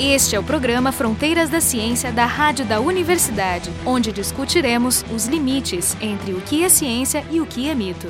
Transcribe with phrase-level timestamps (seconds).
[0.00, 5.96] Este é o programa Fronteiras da Ciência da Rádio da Universidade, onde discutiremos os limites
[6.00, 8.06] entre o que é ciência e o que é mito.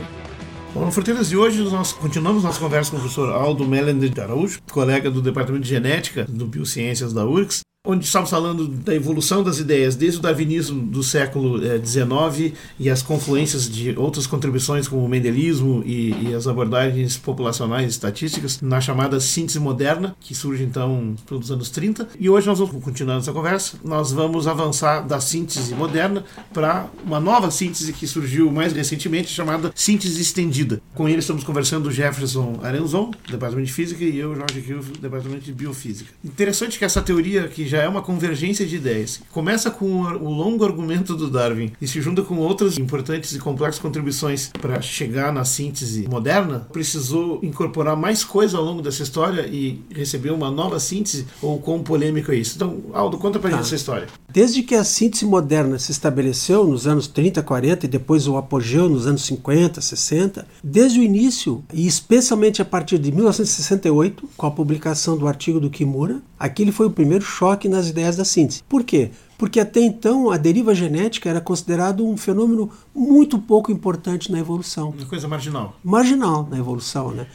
[0.74, 4.20] Bom, no Fronteiras de hoje nós continuamos nossa conversa com o professor Aldo Melender de
[4.20, 9.42] Araújo, colega do Departamento de Genética do Biociências da URGS, onde estamos falando da evolução
[9.42, 12.02] das ideias desde o darwinismo do século XIX
[12.38, 17.86] eh, e as confluências de outras contribuições como o mendelismo e, e, as abordagens populacionais
[17.86, 22.08] e estatísticas na chamada síntese moderna, que surge então nos anos 30.
[22.20, 27.18] E hoje nós vamos continuar essa conversa, nós vamos avançar da síntese moderna para uma
[27.18, 30.82] nova síntese que surgiu mais recentemente, chamada síntese estendida.
[30.94, 35.54] Com ele estamos conversando Jefferson Arenzon, Departamento de Física, e eu, Jorge Kilf, Departamento de
[35.54, 36.10] Biofísica.
[36.22, 39.20] Interessante que essa teoria que já já é uma convergência de ideias.
[39.30, 43.80] Começa com o longo argumento do Darwin e se junta com outras importantes e complexas
[43.80, 49.80] contribuições para chegar na síntese moderna, precisou incorporar mais coisa ao longo dessa história e
[49.94, 52.56] receber uma nova síntese, ou quão polêmico é isso?
[52.56, 53.56] Então, Aldo, conta pra tá.
[53.56, 54.08] gente essa história.
[54.30, 58.88] Desde que a síntese moderna se estabeleceu nos anos 30, 40 e depois o apogeu
[58.88, 64.50] nos anos 50, 60, desde o início, e especialmente a partir de 1968, com a
[64.50, 68.62] publicação do artigo do Kimura, aquele foi o primeiro choque nas ideias da síntese.
[68.68, 69.10] Por quê?
[69.36, 74.90] Porque até então a deriva genética era considerado um fenômeno muito pouco importante na evolução.
[74.90, 75.78] Uma coisa marginal.
[75.84, 77.26] Marginal na evolução, né?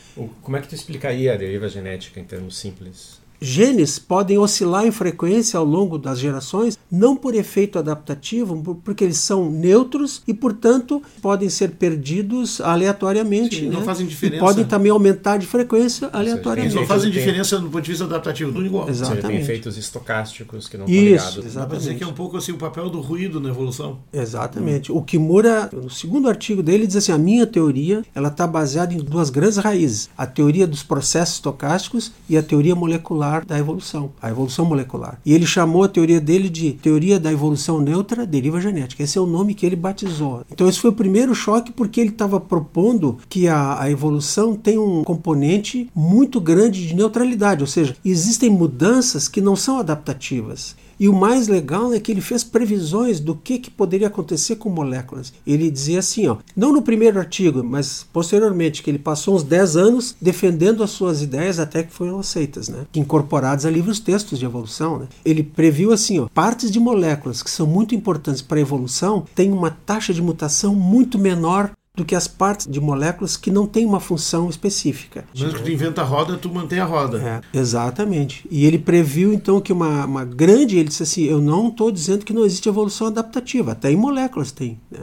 [0.42, 3.23] Como é que tu explicaria a deriva genética em termos simples?
[3.44, 9.18] Genes podem oscilar em frequência ao longo das gerações, não por efeito adaptativo, porque eles
[9.18, 13.58] são neutros e, portanto, podem ser perdidos aleatoriamente.
[13.58, 13.86] Sim, não né?
[13.86, 14.38] fazem diferença.
[14.38, 16.68] E podem também aumentar de frequência aleatoriamente.
[16.68, 18.88] Eles não fazem diferença do ponto de vista adaptativo, tudo igual.
[18.88, 19.22] Exatamente.
[19.22, 21.46] Seja, tem efeitos estocásticos que não estão ligados.
[21.46, 21.80] Exatamente.
[21.80, 24.00] Dizer que é um pouco assim o papel do ruído na evolução.
[24.14, 24.90] Exatamente.
[24.90, 24.96] Hum.
[24.96, 28.98] O Kimura, no segundo artigo dele, diz assim: a minha teoria ela está baseada em
[28.98, 34.30] duas grandes raízes: a teoria dos processos estocásticos e a teoria molecular da evolução, a
[34.30, 35.20] evolução molecular.
[35.26, 39.04] E ele chamou a teoria dele de teoria da evolução neutra deriva genética.
[39.04, 40.44] Esse é o nome que ele batizou.
[40.52, 44.78] Então esse foi o primeiro choque porque ele estava propondo que a, a evolução tem
[44.78, 50.76] um componente muito grande de neutralidade, ou seja, existem mudanças que não são adaptativas.
[51.00, 54.70] E o mais legal é que ele fez previsões do que, que poderia acontecer com
[54.70, 55.34] moléculas.
[55.46, 59.78] Ele dizia assim, ó, não no primeiro artigo, mas posteriormente, que ele passou uns 10
[59.78, 62.86] anos defendendo as suas ideias até que foram aceitas, né?
[62.96, 65.00] incorporadas a livros textos de evolução.
[65.00, 65.08] Né?
[65.26, 69.52] Ele previu assim, ó, partes de moléculas que são muito importantes para a evolução têm
[69.52, 73.86] uma taxa de mutação muito menor do que as partes de moléculas que não têm
[73.86, 75.26] uma função específica.
[75.32, 77.22] Mesmo que tu inventa a roda, tu mantém a roda.
[77.22, 78.48] É, exatamente.
[78.50, 82.26] E ele previu então que uma, uma grande, ele disse assim, eu não estou dizendo
[82.26, 85.02] que não existe evolução adaptativa, até em moléculas tem, né?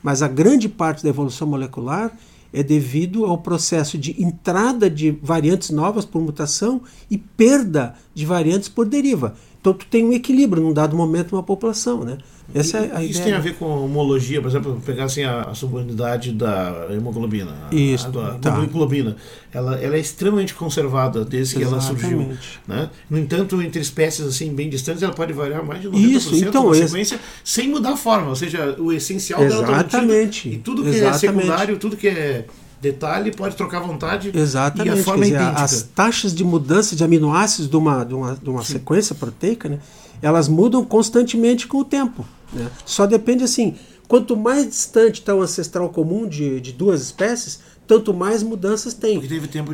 [0.00, 2.16] mas a grande parte da evolução molecular
[2.52, 8.68] é devido ao processo de entrada de variantes novas por mutação e perda de variantes
[8.68, 9.34] por deriva.
[9.60, 12.18] Então tu tem um equilíbrio num dado momento numa população, né?
[12.54, 13.24] Essa é a Isso ideia.
[13.24, 17.54] tem a ver com homologia, por exemplo, pegar assim a, a subunidade da hemoglobina.
[17.70, 18.18] Isso.
[18.18, 18.56] A, a, tá.
[18.56, 19.16] hemoglobina.
[19.52, 22.00] Ela, ela é extremamente conservada desde Exatamente.
[22.00, 22.38] que ela surgiu.
[22.66, 22.88] Né?
[23.10, 26.72] No entanto, entre espécies assim bem distantes, ela pode variar mais de 90% Isso, então,
[26.72, 27.24] sequência, esse...
[27.44, 28.30] sem mudar a forma.
[28.30, 29.90] Ou seja, o essencial Exatamente.
[29.90, 30.54] dela mantido.
[30.54, 31.16] E tudo que é Exatamente.
[31.16, 32.46] é secundário, tudo que é
[32.80, 35.62] detalhe pode trocar à vontade Exatamente, e a forma dizer, é idêntica.
[35.62, 39.78] As taxas de mudança de aminoácidos de uma, de uma, de uma sequência proteica, né,
[40.22, 42.24] elas mudam constantemente com o tempo.
[42.52, 42.68] Né?
[42.84, 48.12] Só depende assim, quanto mais distante está o ancestral comum de, de duas espécies, tanto
[48.12, 49.20] mais mudanças tem.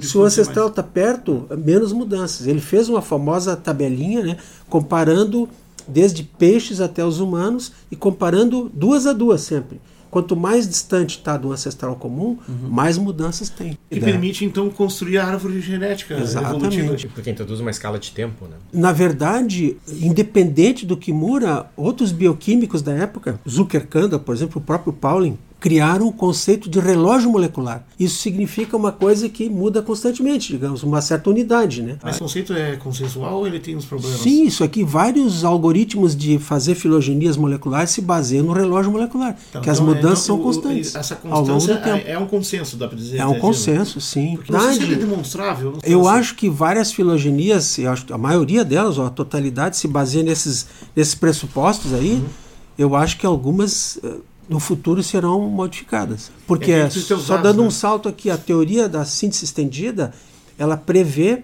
[0.01, 2.47] Se o ancestral está perto, menos mudanças.
[2.47, 4.37] Ele fez uma famosa tabelinha, né,
[4.69, 5.49] comparando
[5.87, 9.81] desde peixes até os humanos e comparando duas a duas sempre.
[10.15, 12.69] Quanto mais distante está do ancestral comum, uhum.
[12.71, 13.77] mais mudanças tem.
[13.91, 16.79] Que permite, então, construir a árvore genética Exatamente.
[16.79, 17.13] evolutiva.
[17.13, 18.55] Porque introduz uma escala de tempo, né?
[18.73, 25.37] Na verdade, independente do Kimura, outros bioquímicos da época, Zuckerkanda, por exemplo, o próprio Pauling,
[25.65, 27.87] criaram o conceito de relógio molecular.
[27.99, 31.81] Isso significa uma coisa que muda constantemente, digamos, uma certa unidade.
[31.81, 31.97] Né?
[32.03, 34.21] Mas o conceito é consensual ou ele tem uns problemas?
[34.21, 39.63] Sim, isso aqui, vários algoritmos de fazer filogenias moleculares se baseiam no relógio molecular, então,
[39.63, 40.95] que as então, mudanças então, são constantes.
[40.95, 43.17] Essa constância é, é, um consenso, dá para dizer.
[43.17, 44.37] É um consenso, sim.
[44.37, 45.79] Porque não sei se é demonstrável.
[45.83, 50.25] Eu acho que várias filogenias, eu acho, a maioria delas, ou a totalidade, se baseia
[50.25, 52.17] nesses, nesses pressupostos aí.
[52.17, 52.27] Uhum.
[52.77, 54.17] Eu acho que algumas eh,
[54.49, 56.31] no futuro serão modificadas.
[56.47, 57.69] Porque, é, só dando né?
[57.69, 60.13] um salto aqui, a teoria da síntese estendida,
[60.59, 61.43] ela prevê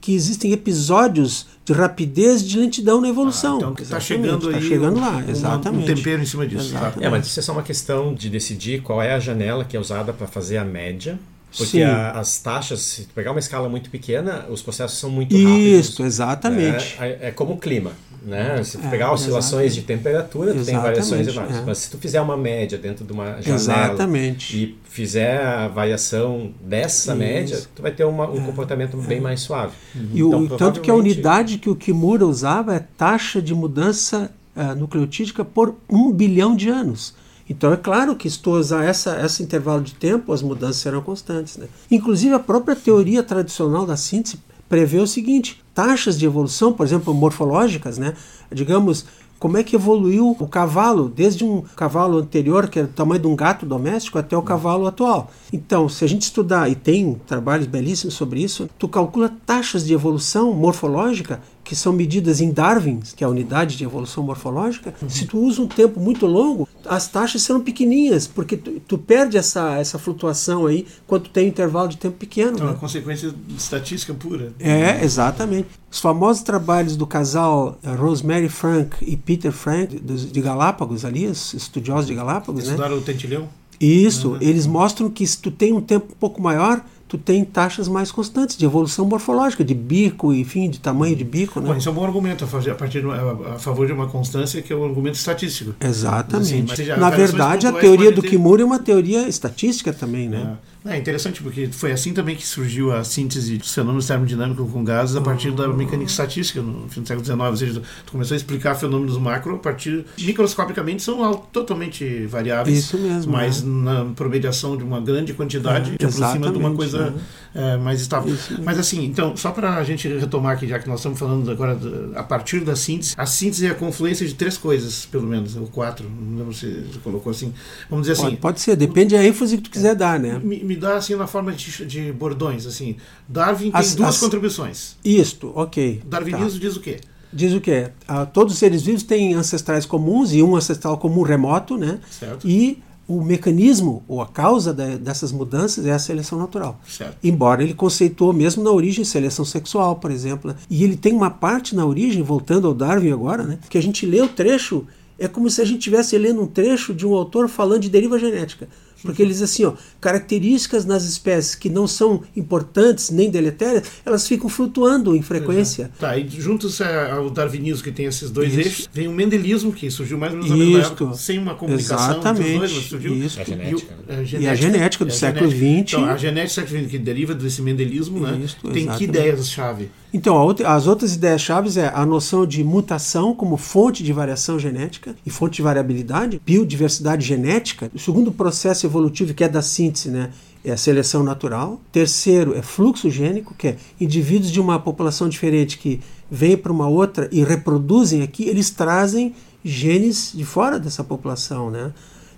[0.00, 3.54] que existem episódios de rapidez de lentidão na evolução.
[3.54, 4.62] Ah, então está chegando tá aí.
[4.62, 5.92] Está chegando lá, exatamente.
[5.92, 6.74] Um tempero em cima disso.
[7.00, 9.80] É, mas isso é só uma questão de decidir qual é a janela que é
[9.80, 11.18] usada para fazer a média
[11.56, 15.36] Porque a, as taxas, se tu pegar uma escala muito pequena, os processos são muito
[15.36, 15.88] rápidos.
[15.88, 16.96] Isso, exatamente.
[16.98, 17.08] Né?
[17.20, 17.92] É, é como o clima.
[18.22, 18.62] Né?
[18.62, 19.80] Se tu pegar é, oscilações exatamente.
[19.80, 21.56] de temperatura, tu tem variações enormes.
[21.56, 21.62] É.
[21.64, 24.56] Mas se tu fizer uma média dentro de uma janela exatamente.
[24.56, 27.18] e fizer a variação dessa Isso.
[27.18, 28.46] média, tu vai ter uma, um é.
[28.46, 29.20] comportamento bem é.
[29.20, 29.72] mais suave.
[29.94, 30.08] Uhum.
[30.12, 34.30] E então, o, tanto que a unidade que o Kimura usava é taxa de mudança
[34.54, 37.14] uh, nucleotídica por um bilhão de anos.
[37.50, 41.02] Então é claro que se tu usar essa, esse intervalo de tempo, as mudanças serão
[41.02, 41.56] constantes.
[41.56, 41.66] Né?
[41.90, 44.38] Inclusive a própria teoria tradicional da síntese
[44.68, 48.14] prevê o seguinte: taxas de evolução, por exemplo, morfológicas, né?
[48.52, 49.04] digamos,
[49.40, 53.26] como é que evoluiu o cavalo, desde um cavalo anterior, que era do tamanho de
[53.26, 55.30] um gato doméstico, até o cavalo atual.
[55.52, 59.92] Então, se a gente estudar, e tem trabalhos belíssimos sobre isso, tu calcula taxas de
[59.92, 65.08] evolução morfológica que são medidas em Darwin, que é a unidade de evolução morfológica, uhum.
[65.08, 69.36] se tu usa um tempo muito longo, as taxas serão pequenininhas, porque tu, tu perde
[69.36, 72.52] essa, essa flutuação aí quando tem um intervalo de tempo pequeno.
[72.52, 72.72] Então, né?
[72.72, 74.52] é uma consequência de estatística pura.
[74.58, 75.68] É, exatamente.
[75.90, 81.52] Os famosos trabalhos do casal eh, Rosemary Frank e Peter Frank, de Galápagos ali, os
[81.52, 82.70] estudiosos de Galápagos, né?
[82.70, 83.02] Estudaram né?
[83.02, 83.48] o tentilhão?
[83.80, 84.38] Isso, uhum.
[84.40, 88.12] eles mostram que se tu tem um tempo um pouco maior, tu tem taxas mais
[88.12, 91.60] constantes de evolução morfológica, de bico, enfim, de tamanho de bico.
[91.60, 91.66] Né?
[91.66, 94.76] Bom, isso é um bom argumento a, partir a, favor de uma constância que é
[94.76, 95.74] um argumento estatístico.
[95.80, 96.72] Exatamente.
[96.72, 98.28] Assim, Na verdade, a teoria do ter...
[98.28, 100.56] Kimura é uma teoria estatística também, né?
[100.66, 100.70] É.
[100.84, 105.14] É interessante porque foi assim também que surgiu a síntese dos fenômenos termodinâmicos com gases
[105.14, 107.38] a partir da mecânica estatística no fim do século XIX.
[107.38, 112.78] Ou seja, tu começou a explicar fenômenos macro a partir microscopicamente são totalmente variáveis.
[112.78, 113.30] Isso mesmo.
[113.30, 113.66] Mas é.
[113.66, 117.40] na promediação de uma grande quantidade é, te aproxima de uma coisa é.
[117.52, 118.36] É, mais estável.
[118.62, 121.74] Mas assim, então, só para a gente retomar aqui, já que nós estamos falando agora
[121.74, 125.56] de, a partir da síntese, a síntese é a confluência de três coisas, pelo menos,
[125.56, 127.52] ou quatro, não lembro se você colocou assim.
[127.88, 128.40] Vamos dizer pode, assim.
[128.40, 130.38] Pode ser, depende da ênfase que tu quiser dar, né?
[130.42, 132.96] Me, me dá assim na forma de, de bordões, assim.
[133.28, 134.96] Darwin tem as, duas as, contribuições.
[135.04, 136.02] Isto, ok.
[136.06, 136.58] Darwinismo tá.
[136.58, 137.00] diz o quê?
[137.32, 137.90] Diz o quê?
[138.08, 142.00] Ah, todos os seres vivos têm ancestrais comuns e um ancestral comum remoto, né?
[142.10, 142.48] Certo.
[142.48, 146.80] E o mecanismo ou a causa da, dessas mudanças é a seleção natural.
[146.88, 147.16] Certo.
[147.24, 150.54] Embora ele conceituou mesmo na origem seleção sexual, por exemplo.
[150.70, 153.58] E ele tem uma parte na origem, voltando ao Darwin agora, né?
[153.68, 154.86] que a gente lê o trecho,
[155.18, 158.18] é como se a gente estivesse lendo um trecho de um autor falando de deriva
[158.18, 158.68] genética.
[159.02, 164.48] Porque eles assim, ó, características nas espécies que não são importantes nem deletérias, elas ficam
[164.48, 165.90] flutuando em frequência.
[165.96, 166.00] É.
[166.00, 168.60] Tá, e juntos ao darwinismo que tem esses dois Isso.
[168.60, 172.10] eixos, vem o mendelismo que surgiu mais ou menos na mesma época, sem uma comunicação
[172.12, 172.48] Exatamente.
[172.48, 173.40] entre os dois, mas surgiu Isso.
[173.40, 173.94] A genética.
[174.08, 175.60] E, o, a genética, e a genética do século XX.
[175.62, 178.40] Então, a genética do século XX que deriva desse mendelismo, né?
[178.44, 178.98] Isso, tem exatamente.
[178.98, 179.90] que ideias-chave?
[180.12, 180.36] Então,
[180.66, 185.30] as outras ideias chaves é a noção de mutação como fonte de variação genética e
[185.30, 187.90] fonte de variabilidade, biodiversidade genética.
[187.94, 190.30] O segundo processo evolutivo, que é da síntese, né,
[190.64, 191.80] é a seleção natural.
[191.90, 196.00] Terceiro é fluxo gênico, que é indivíduos de uma população diferente que
[196.30, 199.34] vêm para uma outra e reproduzem aqui, eles trazem
[199.64, 201.70] genes de fora dessa população.
[201.70, 201.92] Né?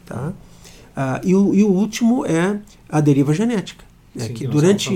[0.06, 0.32] Tá?
[0.96, 3.84] Ah, e, o, e o último é a deriva genética.
[4.14, 4.90] Né, Sim, que durante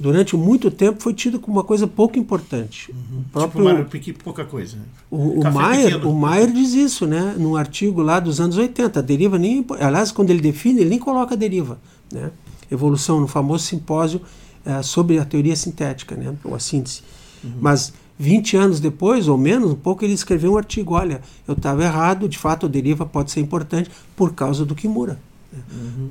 [0.00, 2.90] durante muito tempo foi tido como uma coisa pouco importante.
[2.90, 3.20] Uhum.
[3.20, 4.76] O próprio, tipo pouca coisa.
[4.76, 4.82] Né?
[5.10, 7.34] O, o, Maier, o Maier diz isso, né?
[7.38, 8.98] Num artigo lá dos anos 80.
[8.98, 9.64] A deriva nem.
[9.78, 11.78] Aliás, quando ele define, ele nem coloca a deriva.
[12.10, 12.30] Né?
[12.70, 14.22] Evolução, no famoso simpósio
[14.64, 16.34] é, sobre a teoria sintética, né?
[16.44, 17.02] ou a síntese.
[17.44, 17.52] Uhum.
[17.60, 21.84] Mas 20 anos depois, ou menos, um pouco, ele escreveu um artigo: olha, eu estava
[21.84, 25.18] errado, de fato a deriva pode ser importante por causa do Kimura.
[25.52, 26.10] Uhum,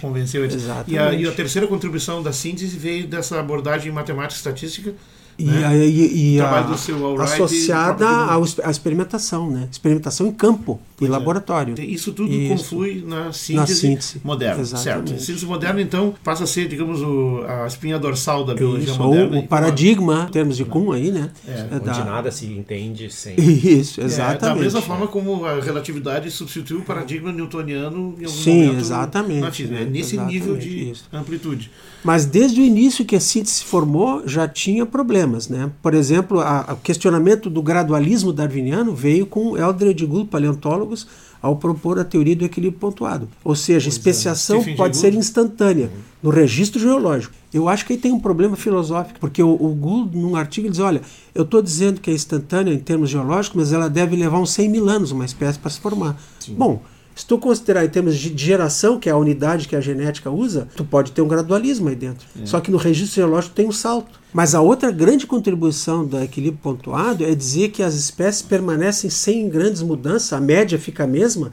[0.00, 0.64] convenceu eles.
[0.88, 4.94] E a, e a, terceira contribuição da síntese veio dessa abordagem matemática estatística
[5.38, 5.86] e, né?
[5.86, 6.60] e, e a,
[7.22, 8.06] associada
[8.62, 9.68] à experimentação, né?
[9.70, 11.08] Experimentação em campo e é.
[11.08, 11.74] laboratório.
[11.80, 12.48] Isso tudo Isso.
[12.54, 14.20] conflui na síntese, na síntese.
[14.22, 15.08] moderna, Exatamente.
[15.08, 15.14] certo?
[15.14, 18.98] A síntese moderna, então, passa a ser, digamos, o, a espinha dorsal da biologia Isso.
[18.98, 19.36] moderna.
[19.36, 21.30] Ou o paradigma, em termos de Kuhn aí, né?
[21.48, 21.66] É.
[21.74, 22.04] Onde da...
[22.04, 23.34] nada se entende sem...
[23.40, 24.44] Isso, exatamente.
[24.44, 28.80] É, da mesma forma como a relatividade substituiu o paradigma newtoniano em algum Sim, momento
[28.80, 29.40] exatamente.
[29.40, 29.76] Na física.
[29.76, 30.34] É nesse exatamente.
[30.34, 31.04] nível de Isso.
[31.12, 31.70] amplitude.
[32.02, 34.86] Mas desde o início que a síntese se formou, já tinha
[35.20, 35.48] problemas.
[35.48, 35.70] Né?
[35.82, 41.06] Por exemplo, o questionamento do gradualismo darwiniano veio com Eldred Gould, paleontólogos,
[41.42, 43.28] ao propor a teoria do equilíbrio pontuado.
[43.42, 44.74] Ou seja, pois especiação é.
[44.74, 46.00] pode ser instantânea uhum.
[46.24, 47.34] no registro geológico.
[47.52, 50.72] Eu acho que aí tem um problema filosófico, porque o, o Gould, num artigo, ele
[50.72, 51.00] diz: olha,
[51.34, 54.68] eu estou dizendo que é instantânea em termos geológicos, mas ela deve levar uns 100
[54.68, 56.20] mil anos uma espécie para se formar.
[56.38, 56.54] Sim.
[56.54, 56.82] Bom,
[57.20, 60.66] se tu considerar em termos de geração, que é a unidade que a genética usa,
[60.74, 62.26] tu pode ter um gradualismo aí dentro.
[62.40, 62.46] É.
[62.46, 64.18] Só que no registro geológico tem um salto.
[64.32, 69.50] Mas a outra grande contribuição do equilíbrio pontuado é dizer que as espécies permanecem sem
[69.50, 71.52] grandes mudanças, a média fica a mesma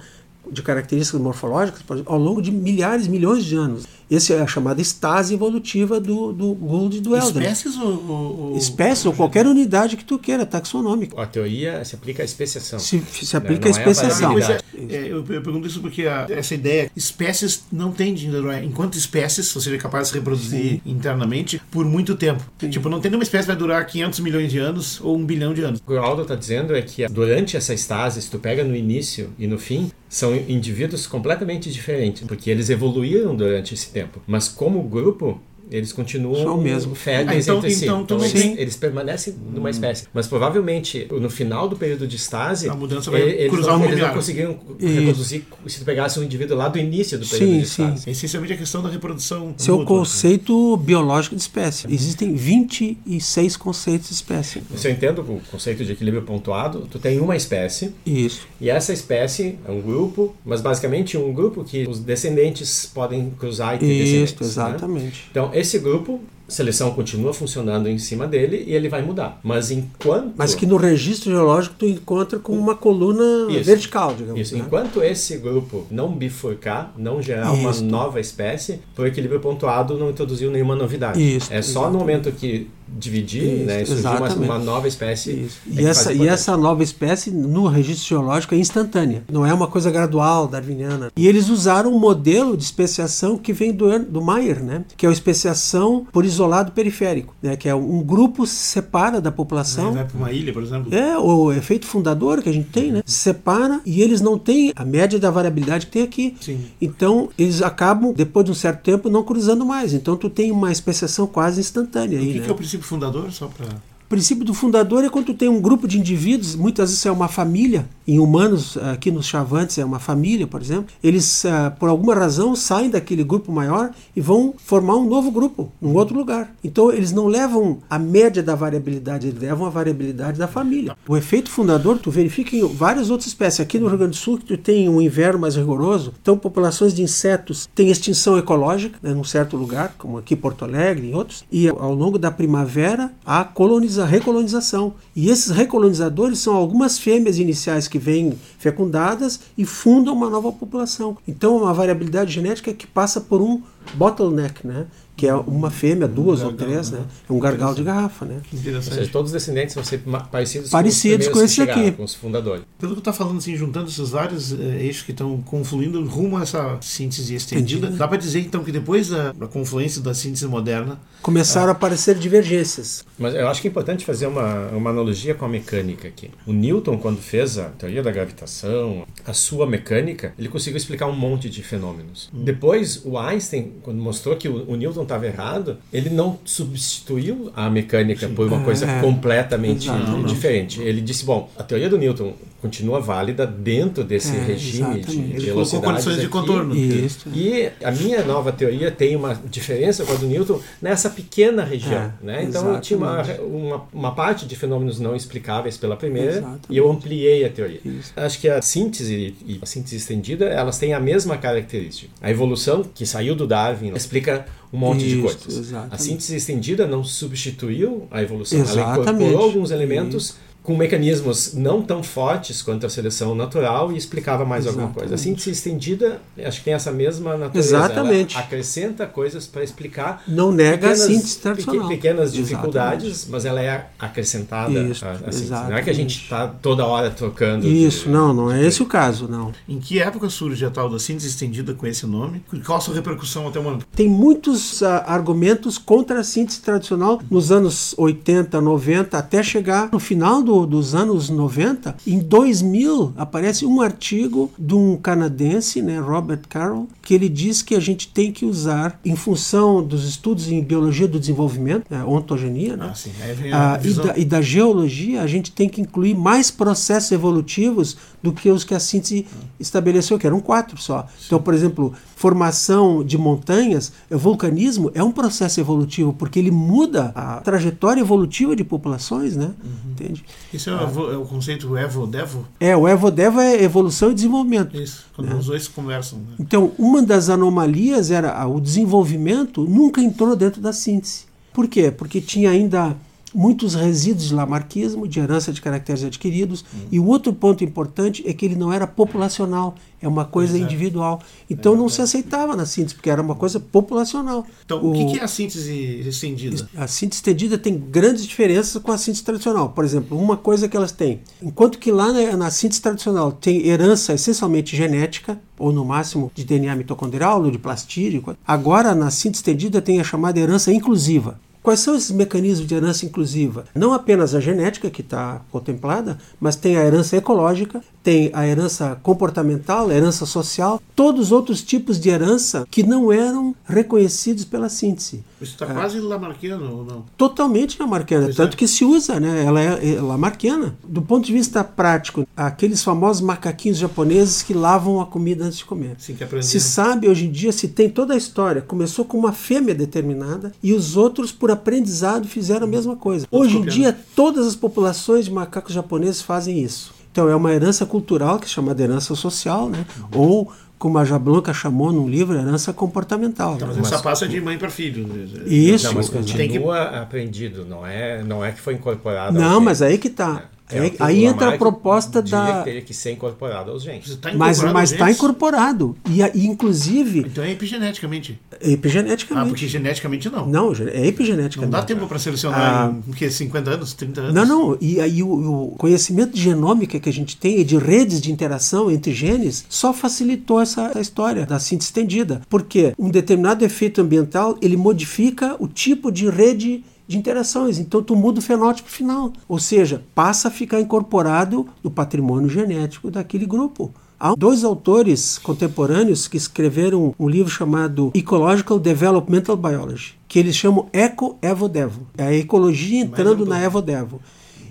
[0.50, 3.86] de características morfológicas ao longo de milhares, milhões de anos.
[4.10, 7.42] Essa é a chamada estase evolutiva do, do Gould e do Eldon.
[7.42, 8.58] Espécies ou, ou.
[8.58, 11.22] Espécies ou qualquer unidade que tu queira, taxonômica.
[11.22, 12.80] A teoria se aplica à especiação.
[12.80, 14.38] Se, se aplica à especiação.
[14.40, 14.60] É,
[14.90, 19.52] é, eu, eu, pergunto isso porque a, essa ideia, espécies não a durar, enquanto espécies,
[19.52, 20.82] você é capaz de se reproduzir Sim.
[20.86, 22.44] internamente por muito tempo.
[22.60, 22.70] Sim.
[22.70, 25.54] Tipo, não tem nenhuma espécie que vai durar 500 milhões de anos ou um bilhão
[25.54, 25.80] de anos.
[25.80, 28.76] O que o Aldo está dizendo é que durante essa estase, se tu pega no
[28.76, 33.97] início e no fim, são indivíduos completamente diferentes, porque eles evoluíram durante esse tempo.
[34.28, 36.96] Mas como grupo, eles continuam mesmo.
[36.96, 37.86] férteis ah, então, entre si.
[37.86, 39.72] Então, então eles, eles, permanecem numa hum.
[39.72, 40.06] espécie.
[40.14, 44.00] Mas provavelmente, no final do período de estase, a mudança vai eles, cruzar não, eles
[44.00, 47.66] não conseguiram reproduzir se tu pegasse um indivíduo lá do início do período sim, de
[47.66, 48.04] estase.
[48.04, 48.12] Sim.
[48.12, 49.54] Essencialmente a questão da reprodução.
[49.58, 51.88] Esse é o conceito biológico de espécie.
[51.92, 54.62] Existem 26 conceitos de espécie.
[54.72, 56.88] Você entende o conceito de equilíbrio pontuado?
[56.90, 57.94] Tu tem uma espécie.
[58.06, 58.48] Isso.
[58.60, 63.76] E essa espécie é um grupo, mas basicamente um grupo que os descendentes podem cruzar
[63.76, 64.40] e ter Isso, descendentes.
[64.40, 64.48] Né?
[64.48, 65.06] exatamente.
[65.06, 65.28] Né?
[65.32, 69.40] Então, esse grupo seleção continua funcionando em cima dele e ele vai mudar.
[69.44, 70.34] Mas enquanto.
[70.38, 73.64] Mas que no registro geológico tu encontra com uma coluna Isso.
[73.64, 74.40] vertical, digamos.
[74.40, 74.56] Isso.
[74.56, 74.64] Né?
[74.66, 77.62] Enquanto esse grupo não bifurcar, não gerar Isso.
[77.62, 81.38] uma nova espécie, o equilíbrio pontuado não introduziu nenhuma novidade.
[81.38, 81.54] Isso.
[81.54, 85.50] É só no momento que dividir, Isso, né, surgir uma, uma, nova espécie.
[85.76, 89.68] É e, essa, e essa nova espécie no registro geológico é instantânea, não é uma
[89.68, 91.12] coisa gradual, darwiniana.
[91.16, 95.10] E eles usaram um modelo de especiação que vem do, do Mayer, né, que é
[95.10, 99.94] a especiação por isolado periférico, né, que é um grupo se separa da população.
[99.94, 100.94] Vai para uma ilha, por exemplo.
[100.94, 104.72] É, o efeito fundador que a gente tem, né, se separa e eles não têm
[104.76, 106.36] a média da variabilidade que tem aqui.
[106.40, 106.60] Sim.
[106.82, 109.94] Então, eles acabam, depois de um certo tempo, não cruzando mais.
[109.94, 112.18] Então, tu tem uma especiação quase instantânea.
[112.18, 112.46] O aí, que, né?
[112.46, 113.68] que é o princípio fundador, só para
[114.08, 117.28] o princípio do fundador é quando tem um grupo de indivíduos, muitas vezes é uma
[117.28, 122.16] família, em humanos, aqui nos chavantes é uma família, por exemplo, eles, uh, por alguma
[122.16, 126.56] razão, saem daquele grupo maior e vão formar um novo grupo, num outro lugar.
[126.64, 130.96] Então, eles não levam a média da variabilidade, eles levam a variabilidade da família.
[131.06, 133.60] O efeito fundador, tu verifica em várias outras espécies.
[133.60, 137.04] Aqui no Rio Grande do Sul, tu tem um inverno mais rigoroso, então populações de
[137.04, 141.68] insetos têm extinção ecológica, né, num certo lugar, como aqui Porto Alegre e outros, e
[141.68, 144.94] ao longo da primavera, há colonização a recolonização.
[145.16, 151.18] E esses recolonizadores são algumas fêmeas iniciais que vêm fecundadas e fundam uma nova população.
[151.28, 153.62] Então, é uma variabilidade genética que passa por um
[153.96, 154.88] bottleneck, né?
[155.18, 157.00] Que é uma fêmea, duas um ou três, né?
[157.00, 157.06] né?
[157.28, 158.40] É um gargalo de garrafa, né?
[158.54, 161.92] Ou seja, todos os descendentes vão ser parecidos, parecidos com, com esse aqui.
[161.92, 162.64] Com os fundadores.
[162.78, 166.38] Pelo que tu está falando, assim, juntando esses vários uh, eixos que estão confluindo rumo
[166.38, 167.98] a essa síntese estendida, Entendi.
[167.98, 171.72] dá para dizer então que depois da, da, confluência da síntese moderna começaram a, a
[171.72, 173.04] aparecer divergências.
[173.18, 176.30] Mas eu acho que é importante fazer uma, uma analogia com a mecânica aqui.
[176.46, 181.16] O Newton, quando fez a teoria da gravitação, a sua mecânica, ele conseguiu explicar um
[181.16, 182.30] monte de fenômenos.
[182.32, 182.44] Hum.
[182.44, 187.70] Depois, o Einstein, quando mostrou que o, o Newton estava errado, ele não substituiu a
[187.70, 188.34] mecânica Sim.
[188.34, 190.82] por uma coisa é, completamente exato, diferente.
[190.82, 195.46] Ele disse, bom, a teoria do Newton continua válida dentro desse é, regime de, de
[195.46, 196.76] velocidades condições de contorno.
[196.76, 197.30] Isso.
[197.34, 202.12] E a minha nova teoria tem uma diferença com a do Newton nessa pequena região.
[202.22, 202.44] É, né?
[202.44, 206.62] Então eu tinha uma, uma, uma, parte de fenômenos não explicáveis pela primeira exatamente.
[206.70, 207.80] e eu ampliei a teoria.
[207.86, 208.12] Isso.
[208.16, 212.12] Acho que a síntese e a síntese estendida elas têm a mesma característica.
[212.22, 215.58] A evolução que saiu do Darwin explica um monte Isso, de coisas.
[215.58, 215.96] Exatamente.
[215.96, 219.00] A síntese estendida não substituiu a evolução, exatamente.
[219.00, 220.36] ela incorporou alguns elementos
[220.68, 224.84] com mecanismos não tão fortes quanto a seleção natural e explicava mais Exatamente.
[224.86, 225.16] alguma coisa.
[225.16, 227.78] A síntese estendida, acho que tem essa mesma natureza.
[227.78, 228.36] Exatamente.
[228.36, 230.24] Ela acrescenta coisas para explicar.
[230.28, 231.88] Não nega pequenas, a síntese tradicional.
[231.88, 233.32] Pequenas dificuldades, Exatamente.
[233.32, 235.52] mas ela é acrescentada Isso, a, a síntese.
[235.52, 237.66] Não é que a gente está toda hora trocando.
[237.66, 239.54] Isso, de, não, não é esse o caso, não.
[239.70, 242.44] Em que época surge a tal da síntese estendida com esse nome?
[242.66, 243.88] Qual a sua repercussão até o momento?
[243.96, 250.00] Tem muitos uh, argumentos contra a síntese tradicional nos anos 80, 90, até chegar no
[250.00, 256.42] final do dos anos 90, em 2000 aparece um artigo de um canadense, né, Robert
[256.50, 260.64] Carroll, que ele diz que a gente tem que usar, em função dos estudos em
[260.64, 263.12] biologia do desenvolvimento, né, ontogenia, né, ah, sim.
[263.54, 268.34] Ah, e, da, e da geologia, a gente tem que incluir mais processos evolutivos do
[268.34, 269.26] que os que a síntese
[269.60, 271.04] estabeleceu, que eram quatro só.
[271.04, 271.26] Sim.
[271.28, 277.40] Então, por exemplo, formação de montanhas, vulcanismo é um processo evolutivo, porque ele muda a
[277.42, 279.52] trajetória evolutiva de populações, né?
[279.64, 279.92] Uhum.
[279.92, 280.26] Entende?
[280.52, 280.92] Isso é, ah.
[281.14, 282.46] é, o conceito Evo-Devo?
[282.60, 284.76] É, o Evo-Devo é evolução e desenvolvimento.
[284.76, 285.36] Isso, quando né?
[285.36, 286.20] os dois conversam.
[286.20, 286.36] Né?
[286.40, 291.26] Então, uma das anomalias era o desenvolvimento nunca entrou dentro da síntese.
[291.54, 291.92] Por quê?
[291.92, 292.96] Porque tinha ainda
[293.34, 296.62] muitos resíduos de lamarquismo, de herança de caracteres adquiridos.
[296.62, 296.88] Uhum.
[296.92, 300.72] E o outro ponto importante é que ele não era populacional, é uma coisa Exato.
[300.72, 301.22] individual.
[301.50, 304.46] Então é não se aceitava na síntese, porque era uma coisa populacional.
[304.66, 305.74] Então, o, o que é a síntese
[306.08, 306.70] estendida?
[306.76, 309.70] A síntese estendida tem grandes diferenças com a síntese tradicional.
[309.70, 313.68] Por exemplo, uma coisa que elas têm, enquanto que lá na, na síntese tradicional tem
[313.68, 319.40] herança essencialmente genética, ou no máximo de DNA mitocondrial, ou de plastídeo, agora na síntese
[319.40, 321.40] estendida tem a chamada herança inclusiva.
[321.68, 323.66] Quais são esses mecanismos de herança inclusiva?
[323.76, 328.98] Não apenas a genética que está contemplada, mas tem a herança ecológica, tem a herança
[329.04, 334.70] comportamental, a herança social, todos os outros tipos de herança que não eram reconhecidos pela
[334.70, 335.26] síntese.
[335.42, 335.74] Isso está é.
[335.74, 337.06] quase lamarquiano ou não?
[337.18, 338.58] Totalmente lamarquiana, tanto é.
[338.58, 339.44] que se usa, né?
[339.44, 340.74] Ela é, é lamarquiana.
[340.88, 345.66] Do ponto de vista prático, aqueles famosos macaquinhos japoneses que lavam a comida antes de
[345.66, 345.98] comer.
[346.00, 349.34] Sim, que se sabe hoje em dia, se tem toda a história, começou com uma
[349.34, 353.28] fêmea determinada e os outros, por aprendizado, fizeram a mesma coisa.
[353.30, 356.94] Hoje em dia, todas as populações de macacos japoneses fazem isso.
[357.12, 359.86] Então é uma herança cultural que é chamada herança social, né?
[360.14, 360.22] Uhum.
[360.22, 363.56] Ou como a Jablonka chamou num livro, herança comportamental.
[363.56, 365.08] Então, mas essa passa de mãe para filho.
[365.48, 365.88] Isso.
[365.88, 369.38] Não, mas continua aprendido, não é, não é que foi incorporado.
[369.38, 370.44] Não, mas aí que está.
[370.54, 370.57] É.
[370.70, 372.62] É, aí entra a proposta da.
[372.64, 374.14] Teria que ser incorporado aos genes.
[374.18, 375.96] Tá mas mas está incorporado.
[376.10, 377.20] E, e, inclusive.
[377.20, 378.40] Então é epigeneticamente.
[378.60, 379.48] É epigeneticamente.
[379.48, 380.46] Ah, porque geneticamente não.
[380.46, 381.72] Não, é epigeneticamente.
[381.72, 384.34] Não dá tempo para selecionar ah, em que, 50 anos, 30 anos.
[384.34, 384.78] Não, não.
[384.82, 388.30] E aí o, o, conhecimento de genômica que a gente tem e de redes de
[388.30, 392.42] interação entre genes só facilitou essa, essa história da síntese estendida.
[392.50, 397.80] Porque um determinado efeito ambiental ele modifica o tipo de rede de interações.
[397.80, 403.10] Então tu muda o fenótipo final, ou seja, passa a ficar incorporado no patrimônio genético
[403.10, 403.92] daquele grupo.
[404.20, 410.88] Há dois autores contemporâneos que escreveram um livro chamado Ecological Developmental Biology, que eles chamam
[410.92, 412.08] Eco-Evo-Devo.
[412.18, 414.20] É a ecologia entrando na Evo-Devo.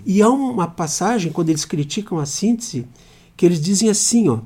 [0.05, 2.85] E há uma passagem, quando eles criticam a síntese,
[3.37, 4.39] que eles dizem assim, ó,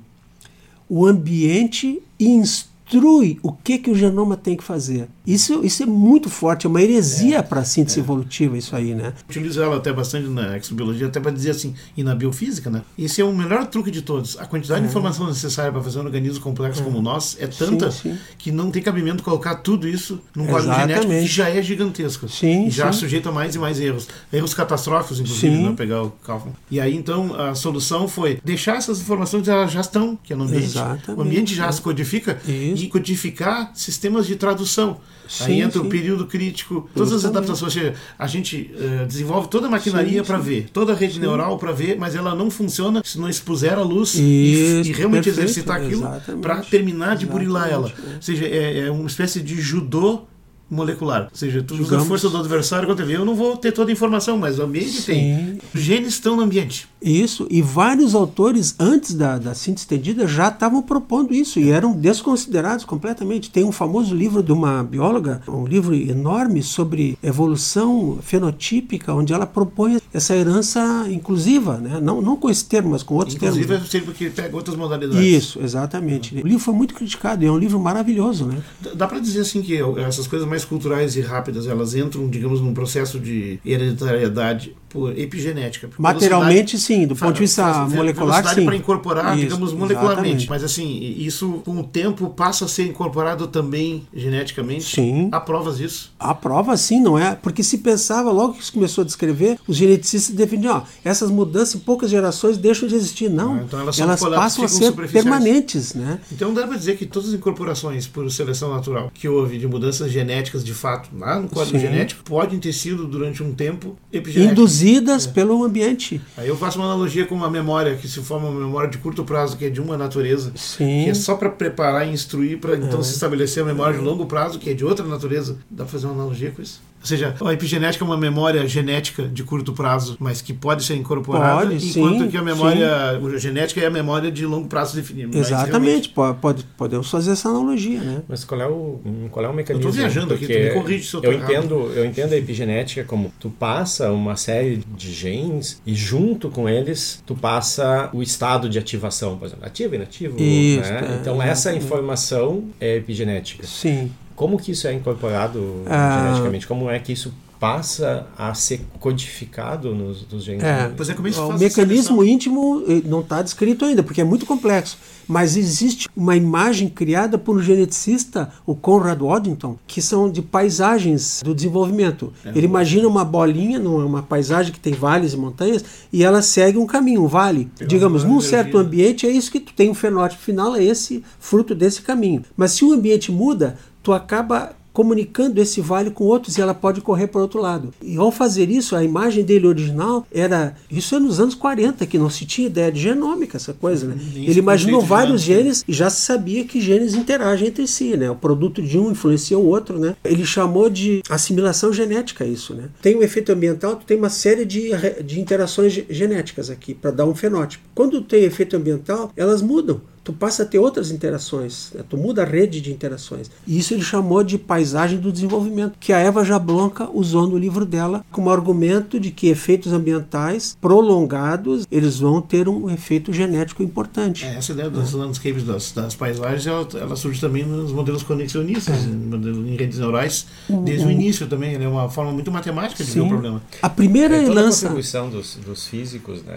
[0.87, 5.07] o ambiente instrui instrui o que, que o genoma tem que fazer.
[5.25, 8.03] Isso, isso é muito forte, é uma heresia é, para a síntese é.
[8.03, 9.13] evolutiva, isso aí, né?
[9.29, 12.81] Utilizo ela até bastante na exobiologia, até para dizer assim, e na biofísica, né?
[12.97, 14.37] Esse é o melhor truque de todos.
[14.39, 14.83] A quantidade é.
[14.83, 18.17] de informação necessária para fazer um organismo complexo como o nosso é tanta sim, sim.
[18.37, 22.27] que não tem cabimento colocar tudo isso num código genético que já é gigantesco.
[22.27, 24.07] Sim, e já sujeito a mais e mais erros.
[24.33, 25.75] Erros catastróficos, inclusive, não né?
[25.77, 26.53] pegar o Kaufman.
[26.69, 30.45] E aí, então, a solução foi deixar essas informações, elas já estão, que é no
[30.45, 30.65] ambiente.
[30.65, 31.19] Exatamente.
[31.19, 32.80] O ambiente já se codifica isso.
[32.87, 34.99] Codificar sistemas de tradução.
[35.27, 35.87] Sim, Aí entra sim.
[35.87, 37.71] o período crítico, todas as adaptações.
[37.71, 41.71] Seja, a gente uh, desenvolve toda a maquinaria para ver, toda a rede neural para
[41.71, 45.49] ver, mas ela não funciona se não expuser a luz Isso, e, e, realmente perfeito,
[45.49, 46.05] exercitar aquilo
[46.41, 47.93] para terminar de burilar ela.
[48.15, 50.23] Ou seja, é, é uma espécie de judô
[50.71, 51.23] molecular.
[51.23, 53.15] Ou seja, tu usa a força do adversário contra ele.
[53.15, 55.05] Eu não vou ter toda a informação, mas o ambiente Sim.
[55.05, 55.59] tem.
[55.75, 56.87] Genes estão no ambiente.
[57.01, 61.93] Isso, e vários autores antes da, da síntese estendida já estavam propondo isso e eram
[61.93, 63.49] desconsiderados completamente.
[63.49, 69.47] Tem um famoso livro de uma bióloga, um livro enorme sobre evolução fenotípica, onde ela
[69.47, 71.99] propõe essa herança inclusiva, né?
[71.99, 73.87] não, não com esse termo, mas com outros Inclusive, termos.
[73.87, 75.25] Inclusive, porque pega outras modalidades.
[75.25, 76.35] Isso, exatamente.
[76.35, 76.41] Uhum.
[76.41, 78.45] O livro foi muito criticado e é um livro maravilhoso.
[78.45, 78.61] Né?
[78.93, 82.73] Dá para dizer assim que essas coisas mais culturais e rápidas, elas entram, digamos, num
[82.73, 85.87] processo de hereditariedade por epigenética.
[85.87, 88.65] Por Materialmente, sim, do ponto de vista molecular, sim.
[88.65, 90.43] para incorporar, isso, digamos, molecularmente.
[90.43, 90.49] Exatamente.
[90.49, 94.95] Mas assim, isso com o tempo passa a ser incorporado também geneticamente.
[94.95, 95.29] Sim.
[95.31, 96.11] Há provas disso?
[96.19, 97.35] Há provas, sim, não é?
[97.35, 101.75] Porque se pensava, logo que isso começou a descrever, os geneticistas defendiam, ó, essas mudanças
[101.75, 103.29] em poucas gerações deixam de existir.
[103.29, 106.19] Não, ah, então elas, elas passam a ser permanentes, né?
[106.31, 110.11] Então dá para dizer que todas as incorporações por seleção natural que houve de mudanças
[110.11, 111.85] genéticas de fato lá no código sim.
[111.85, 115.31] genético podem ter sido durante um tempo produzidas é.
[115.31, 116.21] pelo ambiente.
[116.37, 119.23] Aí eu faço uma analogia com uma memória que se forma uma memória de curto
[119.23, 121.05] prazo que é de uma natureza, Sim.
[121.05, 123.03] que é só para preparar e instruir para então é.
[123.03, 125.57] se estabelecer a memória de longo prazo que é de outra natureza.
[125.69, 126.81] Dá para fazer uma analogia com isso?
[127.01, 130.95] Ou seja, a epigenética é uma memória genética de curto prazo, mas que pode ser
[130.95, 134.95] incorporada, pode, enquanto sim, que a memória a genética é a memória de longo prazo
[134.95, 135.35] definida.
[135.35, 138.21] Exatamente, pode, pode, podemos fazer essa analogia, né?
[138.27, 138.99] Mas qual é o,
[139.31, 139.87] qual é o mecanismo?
[139.87, 143.03] Eu estou viajando aqui, tu me corrige se eu eu entendo, eu entendo a epigenética
[143.03, 148.69] como tu passa uma série de genes e junto com eles tu passa o estado
[148.69, 151.15] de ativação, por exemplo, ativo, inativo, Isso, né?
[151.17, 153.65] É, então essa informação é epigenética.
[153.65, 156.23] Sim Como que isso é incorporado Ah.
[156.23, 156.65] geneticamente?
[156.65, 160.63] Como é que isso passa a ser codificado nos, nos genes?
[160.63, 162.23] É, Pois é, como é que se o mecanismo seleção?
[162.23, 164.97] íntimo eh, não está descrito ainda, porque é muito complexo.
[165.27, 171.41] Mas existe uma imagem criada por um geneticista, o Conrad Waddington, que são de paisagens
[171.45, 172.33] do desenvolvimento.
[172.43, 176.79] Ele imagina uma bolinha numa uma paisagem que tem vales e montanhas e ela segue
[176.79, 177.69] um caminho, um vale.
[177.87, 181.75] Digamos, num certo ambiente é isso que tu tem, o fenótipo final é esse, fruto
[181.75, 182.43] desse caminho.
[182.57, 186.99] Mas se o ambiente muda, tu acaba comunicando esse vale com outros e ela pode
[186.99, 187.93] correr para outro lado.
[188.03, 190.75] E ao fazer isso, a imagem dele original era.
[190.91, 194.15] Isso é nos anos 40, que não se tinha ideia de genômica, essa coisa, né?
[194.35, 198.29] Ele imaginou vários genes e já se sabia que genes interagem entre si, né?
[198.29, 200.13] O produto de um influencia o outro, né?
[200.25, 202.89] Ele chamou de assimilação genética isso, né?
[203.01, 204.89] Tem um efeito ambiental, tu tem uma série de,
[205.23, 207.81] de interações ge- genéticas aqui para dar um fenótipo.
[207.95, 210.01] Quando tem efeito ambiental, elas mudam.
[210.23, 212.03] Tu passa a ter outras interações, né?
[212.07, 213.49] tu muda a rede de interações.
[213.65, 217.85] E isso ele chamou de paisagem do desenvolvimento, que a Eva Jablonka usou no livro
[217.85, 224.45] dela como argumento de que efeitos ambientais prolongados, eles vão ter um efeito genético importante.
[224.45, 228.95] É, essa ideia dos landscapes, das, das paisagens, ela, ela surge também nos modelos conexionistas,
[228.95, 229.07] É.
[229.07, 230.45] em modelo- em redes neurais,
[230.85, 231.73] desde o início também.
[231.75, 233.29] Ela é uma forma muito matemática de ver o Sim.
[233.29, 233.61] problema.
[233.81, 236.53] A primeira É, toda a lança contribuição dos, dos físicos né,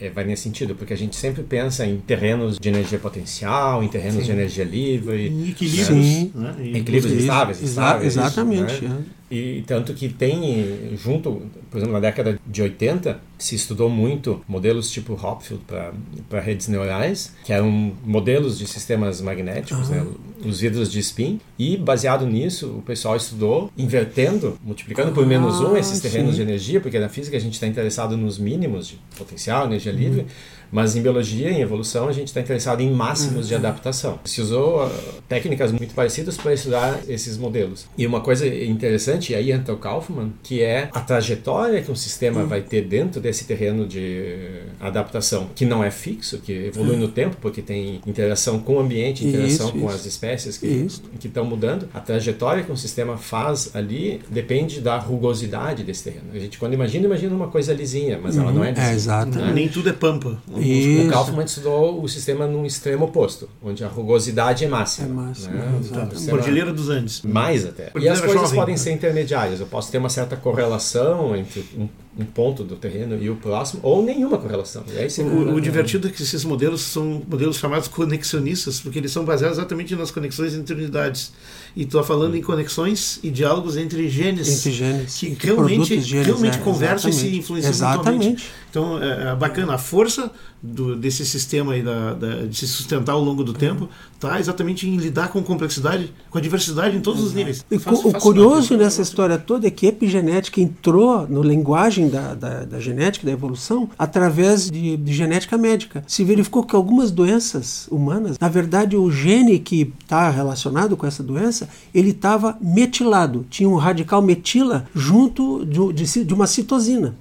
[0.00, 3.88] é, vai nesse sentido, porque a gente sempre pensa em terrenos de energia potencial, em
[3.88, 5.86] terrenos de energia livre, Em equilíbrios.
[5.88, 6.32] Sim.
[6.34, 6.54] Né?
[6.60, 8.06] E- equilíbrios estáveis, exa- estáveis.
[8.16, 8.98] exatamente, né?
[9.14, 9.18] é.
[9.30, 14.90] E tanto que tem, junto, por exemplo, na década de 80, se estudou muito modelos
[14.90, 20.02] tipo Hopfield para redes neurais, que eram modelos de sistemas magnéticos, né,
[20.42, 25.76] os vidros de spin, e baseado nisso, o pessoal estudou invertendo, multiplicando por menos um
[25.76, 26.36] esses Ah, terrenos sim.
[26.36, 30.24] de energia, porque na física a gente está interessado nos mínimos de potencial, energia livre,
[30.70, 34.18] mas em biologia, em evolução, a gente está interessado em máximos de adaptação.
[34.24, 34.90] Se usou ah,
[35.28, 37.86] técnicas muito parecidas para estudar esses modelos.
[37.96, 41.96] E uma coisa interessante, e aí entra o Kaufman, que é a trajetória que um
[41.96, 47.08] sistema vai ter dentro desse terreno de adaptação, que não é fixo, que evolui no
[47.08, 49.96] tempo, porque tem interação com o ambiente, interação Isso, com isso.
[49.96, 50.88] as espécies que
[51.24, 51.88] estão mudando.
[51.92, 56.26] A trajetória que um sistema faz ali depende da rugosidade desse terreno.
[56.32, 58.88] A gente, quando imagina, imagina uma coisa lisinha, mas ela não é lisinha.
[58.88, 59.38] É, exato.
[59.38, 59.52] né?
[59.54, 60.38] Nem tudo é pampa.
[60.62, 61.08] Isso.
[61.08, 65.06] O Kaufman estudou o sistema num extremo oposto, onde a rugosidade é máxima.
[65.08, 65.78] É máxima, né?
[65.80, 66.14] exatamente.
[66.14, 67.22] O sistema- Cordilheira dos Andes.
[67.22, 67.88] mais até.
[67.88, 68.78] E Cordilheira as coisas jovem, podem né?
[68.78, 69.60] ser intermediárias.
[69.60, 71.88] Eu posso ter uma certa correlação entre um,
[72.18, 74.82] um ponto do terreno e o próximo, ou nenhuma correlação.
[74.92, 79.12] E aí O, o divertido é que esses modelos são modelos chamados conexionistas, porque eles
[79.12, 81.32] são baseados exatamente nas conexões entre unidades.
[81.76, 84.48] E estou falando em conexões e diálogos entre genes.
[84.48, 85.16] Entre genes.
[85.16, 88.04] Que Entre realmente, genes, realmente é, conversam e se influenciam Exatamente.
[88.14, 88.44] mutuamente.
[88.70, 89.74] Então, é, é bacana.
[89.74, 90.30] A força
[90.62, 94.88] do- desse sistema aí da, da- de se sustentar ao longo do tempo está exatamente
[94.88, 97.64] em lidar com complexidade, com a diversidade em todos os níveis.
[97.70, 102.80] E o curioso nessa história toda é que epigenética entrou no linguagem da, da, da
[102.80, 106.02] genética, da evolução, através de, de genética médica.
[106.06, 111.22] Se verificou que algumas doenças humanas, na verdade, o gene que está relacionado com essa
[111.22, 113.46] doença, ele estava metilado.
[113.48, 117.14] Tinha um radical metila junto de, de, de uma citosina.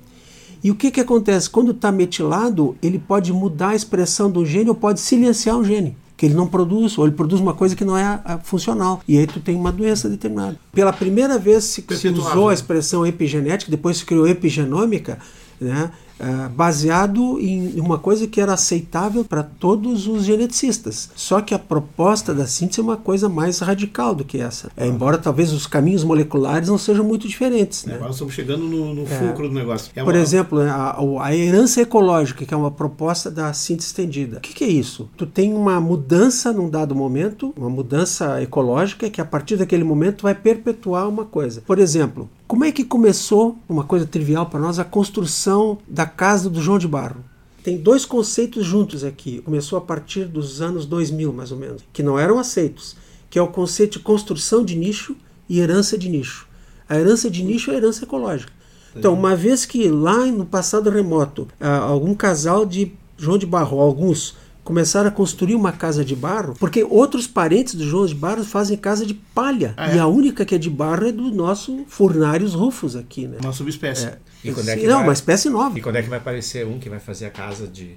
[0.64, 1.50] E o que, que acontece?
[1.50, 5.96] Quando está metilado, ele pode mudar a expressão do gene ou pode silenciar um gene.
[6.18, 9.02] Que ele não produz, ou ele produz uma coisa que não é a- funcional.
[9.08, 10.58] E aí tu tem uma doença determinada.
[10.74, 15.20] Pela primeira vez se, se usou a expressão epigenética, depois se criou epigenômica,
[15.62, 15.92] né?
[16.20, 21.10] Ah, baseado em uma coisa que era aceitável para todos os geneticistas.
[21.16, 24.70] Só que a proposta da síntese é uma coisa mais radical do que essa.
[24.76, 27.86] É, embora talvez os caminhos moleculares não sejam muito diferentes.
[27.86, 27.96] Né?
[27.96, 29.92] Agora estamos chegando no, no fulcro do negócio.
[29.96, 34.38] É Por uma- exemplo, a, a herança ecológica, que é uma proposta da síntese estendida.
[34.38, 35.10] O que, que é isso?
[35.18, 40.24] Tu tem uma mudança num dado momento, uma mudança ecológica, que a partir daquele momento
[40.24, 41.62] vai perpetuar uma coisa.
[41.66, 46.50] Por exemplo, como é que começou, uma coisa trivial para nós, a construção da casa
[46.50, 47.24] do João de Barro?
[47.62, 49.42] Tem dois conceitos juntos aqui.
[49.42, 52.96] Começou a partir dos anos 2000, mais ou menos, que não eram aceitos,
[53.30, 55.18] que é o conceito de construção de nicho
[55.50, 56.48] e herança de nicho.
[56.88, 58.54] A herança de nicho é a herança ecológica.
[58.96, 63.80] Então, uma vez que lá no passado remoto, ah, algum casal de João de Barro,
[63.80, 64.36] alguns,
[64.68, 68.76] começaram a construir uma casa de barro, porque outros parentes do João de Barro fazem
[68.78, 69.74] casa de palha.
[69.78, 69.96] Ah, é?
[69.96, 73.38] E a única que é de barro é do nosso Furnários Rufus aqui, né?
[73.42, 74.10] uma subespécie.
[74.44, 75.80] E quando é que Não, vai- uma espécie nova.
[75.80, 77.92] E quando é que vai aparecer um que vai fazer a casa de,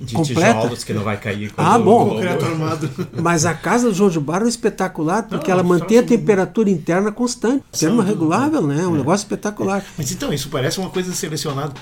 [0.00, 0.54] de Completa?
[0.54, 1.52] tijolos que não vai cair?
[1.56, 2.06] Ah, bom.
[2.06, 2.88] o- Concreto armado.
[3.20, 6.02] Mas a casa do João de Barro é espetacular porque Não, ela um mantém a
[6.04, 7.64] temperatura interna constante.
[7.78, 8.82] Termo regulável, né?
[8.84, 9.84] É um negócio espetacular.
[9.98, 11.74] Mas então, isso parece uma coisa selecionada.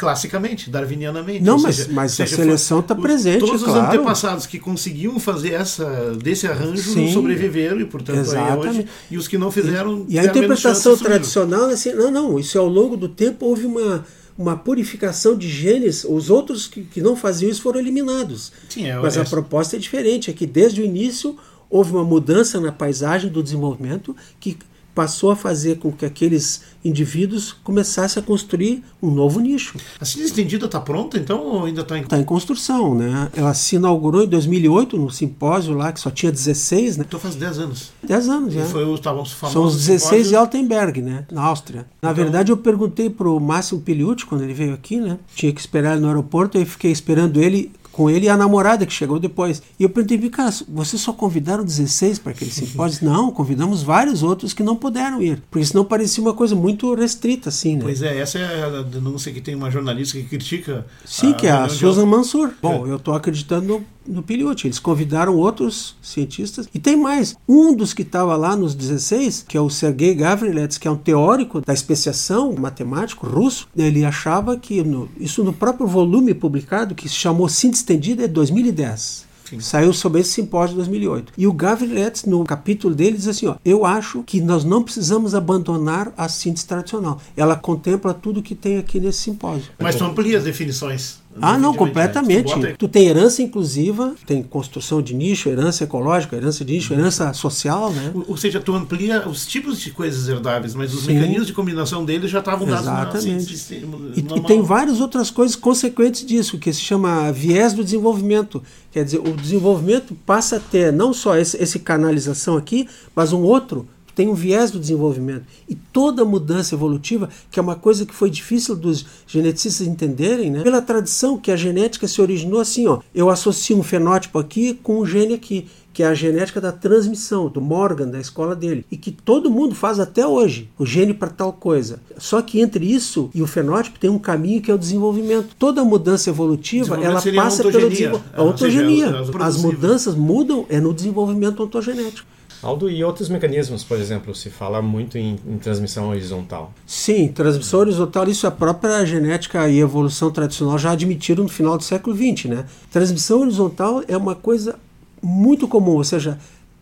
[0.00, 1.42] Classicamente, darwinianamente.
[1.44, 3.86] Não, mas, seja- mas seja, a seleção está os- presente, Todos os claro.
[3.94, 7.12] antepassados que conseguiam fazer essa desse arranjo Sim.
[7.12, 8.68] sobreviveram e, portanto, aí é Exatamente.
[8.68, 8.86] hoje.
[9.10, 10.06] E os que não fizeram.
[10.08, 13.08] E a tiveram menos interpretação tradicional é assim, não, não, isso é ao longo do
[13.08, 14.04] tempo houve uma,
[14.38, 18.50] uma purificação de genes, os outros que, que não faziam isso foram eliminados.
[18.68, 21.36] Sim, é- Mas é- a proposta é diferente, é que desde o início
[21.68, 24.56] houve uma mudança na paisagem do desenvolvimento que
[25.00, 29.78] passou a fazer com que aqueles indivíduos começassem a construir um novo nicho.
[29.98, 32.02] A síntese estendida está pronta, então, ou ainda está em.
[32.02, 33.30] Está em construção, né?
[33.34, 37.04] Ela se inaugurou em 2008 no simpósio lá que só tinha 16, né?
[37.08, 37.92] Então faz 10 anos.
[38.02, 38.64] 10 anos, E é.
[38.66, 39.52] foi os estavam famosos.
[39.54, 40.36] São os 16 de.
[40.36, 41.24] Altenberg, né?
[41.32, 41.86] Na Áustria.
[42.02, 45.18] Na verdade, eu perguntei pro Máximo Piliucci, quando ele veio aqui, né?
[45.34, 48.86] Tinha que esperar ele no aeroporto, aí fiquei esperando ele com ele e a namorada
[48.86, 49.62] que chegou depois.
[49.78, 53.04] E eu perguntei, cara, vocês só convidaram 16 para aquele simpósio?
[53.08, 55.42] não, convidamos vários outros que não puderam ir.
[55.50, 57.82] Porque senão parecia uma coisa muito restrita, assim, né?
[57.82, 60.86] Pois é, essa é a denúncia que tem uma jornalista que critica.
[61.04, 62.50] Sim, que é a de Susan Al- Mansur.
[62.62, 63.66] Bom, eu estou acreditando
[64.06, 64.66] no, no Piliucci.
[64.66, 66.68] Eles convidaram outros cientistas.
[66.74, 67.36] E tem mais.
[67.48, 70.96] Um dos que estava lá nos 16, que é o Sergei Gavrilets, que é um
[70.96, 77.08] teórico da especiação, matemático russo, ele achava que, no- isso no próprio volume publicado, que
[77.08, 79.30] se chamou Síntese Estendida, é 2010.
[79.58, 81.32] Saiu sobre esse simpósio de 2008.
[81.36, 85.34] E o Gavrilets, no capítulo dele, diz assim: ó, Eu acho que nós não precisamos
[85.34, 87.20] abandonar a síntese tradicional.
[87.36, 89.72] Ela contempla tudo que tem aqui nesse simpósio.
[89.78, 91.18] Mas tu amplia as definições.
[91.42, 92.58] Ah, não, Definitivamente, completamente.
[92.58, 92.70] né?
[92.72, 97.32] Tu Tu tem herança inclusiva, tem construção de nicho, herança ecológica, herança de nicho, herança
[97.32, 98.12] social, né?
[98.14, 101.14] Ou ou seja, tu amplia os tipos de coisas herdáveis, mas os Sim.
[101.14, 103.42] mecanismos de combinação deles já estavam dados na Exatamente.
[103.44, 103.74] síntese
[104.16, 108.62] E, e tem várias outras coisas consequentes disso, que se chama viés do desenvolvimento.
[108.92, 113.42] Quer dizer, o desenvolvimento passa a ter não só esse, esse canalização aqui, mas um
[113.42, 115.44] outro tem um viés do desenvolvimento.
[115.68, 120.62] E toda mudança evolutiva, que é uma coisa que foi difícil dos geneticistas entenderem, né?
[120.62, 125.00] pela tradição que a genética se originou assim, ó, eu associo um fenótipo aqui com
[125.00, 128.96] um gene aqui, que é a genética da transmissão, do Morgan, da escola dele, e
[128.96, 132.00] que todo mundo faz até hoje, o gene para tal coisa.
[132.16, 135.54] Só que entre isso e o fenótipo tem um caminho que é o desenvolvimento.
[135.58, 138.22] Toda mudança evolutiva, ela a passa pelo desenvolvimento.
[138.32, 139.20] A ou seja, ontogenia.
[139.20, 142.28] as As mudanças mudam é no desenvolvimento ontogenético.
[142.62, 146.72] Aldo, e outros mecanismos, por exemplo, se fala muito em, em transmissão horizontal.
[146.86, 151.84] Sim, transmissão horizontal, isso a própria genética e evolução tradicional já admitiram no final do
[151.84, 152.66] século XX, né?
[152.90, 154.78] Transmissão horizontal é uma coisa
[155.22, 156.38] muito comum, ou seja,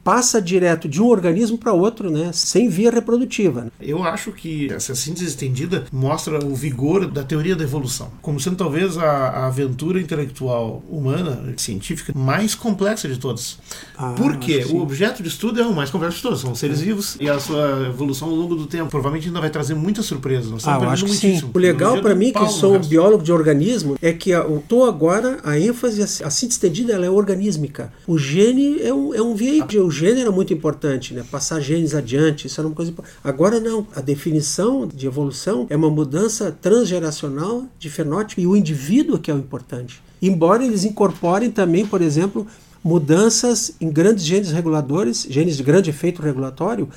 [0.09, 2.31] passa direto de um organismo para outro, né?
[2.33, 3.71] Sem via reprodutiva.
[3.79, 8.57] Eu acho que essa síntese estendida mostra o vigor da teoria da evolução, como sendo
[8.57, 13.59] talvez a, a aventura intelectual humana, científica, mais complexa de todas.
[13.99, 14.55] Ah, Por quê?
[14.55, 14.79] acho que sim.
[14.79, 17.39] O objeto de estudo é o mais complexo de todos, são seres vivos e a
[17.39, 20.51] sua evolução ao longo do tempo provavelmente ainda vai trazer muitas surpresas.
[20.51, 21.27] Nós Ah, eu acho que perdendo sim.
[21.27, 21.51] muitíssimo.
[21.55, 25.59] O legal para mim, que sou biólogo de organismo, é que eu tô agora, a
[25.59, 27.93] ênfase, a síntese estendida, ela é organísmica.
[28.07, 29.85] O gene é um, é um veículo.
[29.85, 31.25] O gene era muito importante, né?
[31.31, 33.17] Passar genes adiante, isso era uma coisa importante.
[33.25, 33.87] Agora não.
[33.95, 39.31] A definição de evolução é uma mudança transgeracional de fenótipo e o indivíduo é que
[39.31, 40.01] é o importante.
[40.23, 42.47] Embora eles incorporem também, por exemplo,
[42.83, 46.89] mudanças em grandes genes reguladores, genes de grande efeito regulatório,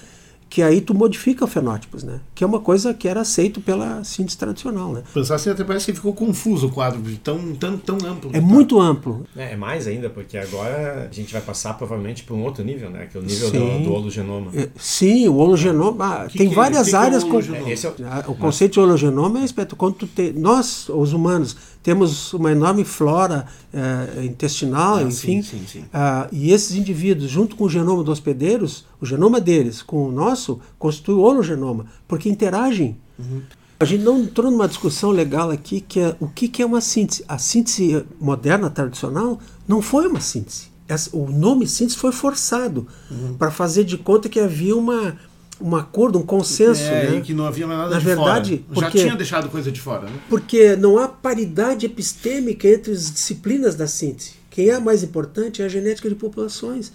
[0.51, 2.19] que aí tu modifica fenótipos, né?
[2.35, 5.01] Que é uma coisa que era aceito pela síntese tradicional, né?
[5.13, 8.29] Pensar assim, até parece que ficou confuso o quadro, tão, tão, tão amplo.
[8.33, 9.25] É muito amplo.
[9.33, 12.89] É, é mais ainda, porque agora a gente vai passar provavelmente para um outro nível,
[12.89, 13.07] né?
[13.09, 13.77] Que é o nível Sim.
[13.79, 14.51] do, do hologenoma.
[14.53, 16.05] É, Sim, o hologenoma.
[16.05, 17.23] ah, Que tem que- várias que que é o áreas.
[17.23, 19.77] com- é o- Ah, O conceito de hologenoma é espeto.
[19.77, 25.41] Quando tu te- nós, os humanos, temos uma enorme flora eh, intestinal, Ah, enfim.
[25.41, 25.85] sim, sim, sim.
[25.93, 30.11] Ah, e esses indivíduos, junto com o genoma dos hospedeiros, o genoma deles com o
[30.11, 32.97] nosso, constitui o hologenoma, porque interagem.
[33.17, 33.41] Uhum.
[33.79, 36.81] A gente não entrou numa discussão legal aqui que é o que, que é uma
[36.81, 37.23] síntese.
[37.27, 40.69] A síntese moderna, tradicional, não foi uma síntese.
[40.87, 43.33] Essa- o nome síntese foi forçado Uhum.
[43.39, 45.15] para fazer de conta que havia uma,
[45.61, 46.81] um acordo, um consenso.
[46.83, 47.21] É, né?
[47.21, 48.81] que não havia mais nada Na de verdade, fora.
[48.81, 50.19] Já porque- tinha deixado coisa de fora, né?
[50.29, 54.33] Porque não há paridade epistêmica entre as disciplinas da síntese.
[54.49, 56.91] Quem é a mais importante é a genética de populações.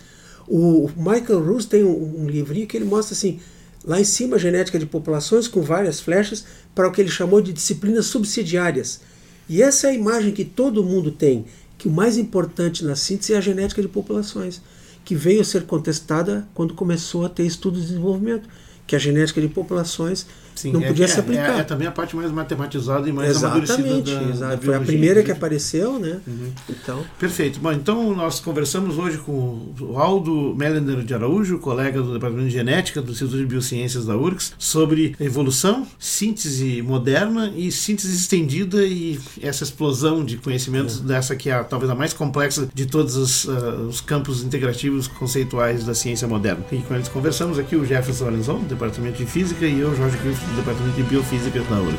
[0.49, 3.41] O Michael Ruse tem um, um livrinho que ele mostra assim,
[3.85, 7.53] lá em cima genética de populações com várias flechas para o que ele chamou de
[7.53, 9.01] disciplinas subsidiárias.
[9.49, 11.47] E essa é a imagem que todo mundo tem,
[11.79, 14.61] que o mais importante na síntese é a genética de populações,
[15.07, 18.49] que veio a ser contestada quando começou a ter estudos de desenvolvimento,
[18.87, 21.59] que a genética de populações Sim, não é, podia é, se aplicar.
[21.59, 24.57] É, é, também a parte mais matematizada e mais amadurecida Exatamente, da, exato.
[24.57, 26.19] da foi a primeira que apareceu, né?
[26.27, 26.51] Uhum.
[26.69, 27.61] Então, Perfeito.
[27.61, 32.55] Bom, então nós conversamos hoje com o Aldo Mellender de Araújo, colega do Departamento de
[32.55, 39.21] Genética do Instituto de Biociências da URGS, sobre evolução, síntese moderna e síntese estendida e
[39.43, 43.45] essa explosão de conhecimentos dessa que é a, talvez a mais complexa de todos os,
[43.45, 46.65] uh, os campos integrativos conceituais da ciência moderna.
[46.73, 50.45] E com eles conversamos aqui o Jefferson do Departamento de Física, e eu, Jorge Cristo,
[50.45, 51.99] do Departamento de Biofísica da URGS.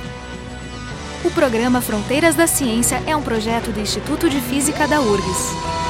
[1.25, 5.86] O programa Fronteiras da Ciência é um projeto do Instituto de Física da URGS.